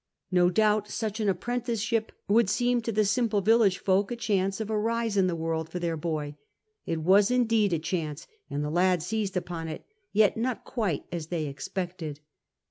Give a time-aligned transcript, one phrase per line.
[0.31, 4.71] No doubt such an apprenticesliip would seem to the simple village folk a chance of
[4.71, 6.37] a rise in the world for their boy.
[6.87, 9.85] It was indeed a chance, and the lad seized upon it.
[10.11, 12.19] Yet not quite as they expected.